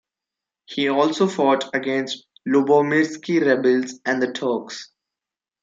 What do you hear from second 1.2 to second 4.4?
fought against Lubomirski rebels and the